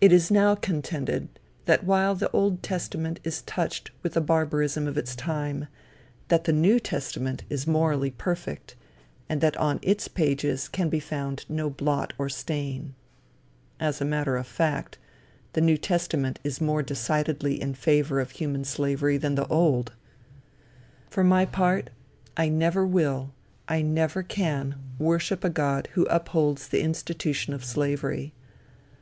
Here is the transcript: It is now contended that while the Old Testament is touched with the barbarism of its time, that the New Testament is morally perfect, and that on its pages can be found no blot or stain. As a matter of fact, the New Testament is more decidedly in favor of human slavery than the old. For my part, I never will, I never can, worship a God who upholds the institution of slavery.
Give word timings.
It 0.00 0.10
is 0.10 0.30
now 0.30 0.54
contended 0.54 1.28
that 1.66 1.84
while 1.84 2.14
the 2.14 2.30
Old 2.30 2.62
Testament 2.62 3.20
is 3.24 3.42
touched 3.42 3.90
with 4.02 4.14
the 4.14 4.22
barbarism 4.22 4.86
of 4.88 4.96
its 4.96 5.14
time, 5.14 5.68
that 6.28 6.44
the 6.44 6.52
New 6.54 6.80
Testament 6.80 7.44
is 7.50 7.66
morally 7.66 8.10
perfect, 8.10 8.74
and 9.28 9.42
that 9.42 9.54
on 9.58 9.80
its 9.82 10.08
pages 10.08 10.66
can 10.66 10.88
be 10.88 10.98
found 10.98 11.44
no 11.46 11.68
blot 11.68 12.14
or 12.16 12.30
stain. 12.30 12.94
As 13.78 14.00
a 14.00 14.06
matter 14.06 14.38
of 14.38 14.46
fact, 14.46 14.96
the 15.52 15.60
New 15.60 15.76
Testament 15.76 16.38
is 16.42 16.62
more 16.62 16.82
decidedly 16.82 17.60
in 17.60 17.74
favor 17.74 18.20
of 18.20 18.30
human 18.30 18.64
slavery 18.64 19.18
than 19.18 19.34
the 19.34 19.46
old. 19.48 19.92
For 21.10 21.22
my 21.22 21.44
part, 21.44 21.90
I 22.34 22.48
never 22.48 22.86
will, 22.86 23.34
I 23.68 23.82
never 23.82 24.22
can, 24.22 24.76
worship 24.98 25.44
a 25.44 25.50
God 25.50 25.88
who 25.92 26.06
upholds 26.06 26.68
the 26.68 26.80
institution 26.80 27.52
of 27.52 27.62
slavery. 27.62 28.32